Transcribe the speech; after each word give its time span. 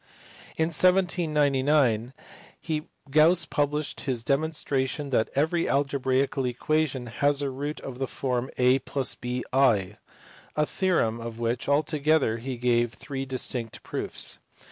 In 0.57 0.69
1799 0.69 2.13
Gauss 3.11 3.45
published 3.45 3.99
his 4.01 4.23
demonstration 4.23 5.11
that 5.11 5.29
every 5.35 5.69
algebraical 5.69 6.45
equation 6.47 7.05
has 7.05 7.43
a 7.43 7.51
root 7.51 7.79
of 7.81 7.99
the 7.99 8.07
form 8.07 8.49
a 8.57 8.79
+ 8.79 9.21
bi; 9.21 9.93
a 10.55 10.65
theorem 10.65 11.19
of 11.21 11.37
which 11.37 11.69
altogether 11.69 12.39
he 12.39 12.57
gave 12.57 12.95
three 12.95 13.25
distinct 13.27 13.83
proofs. 13.83 14.39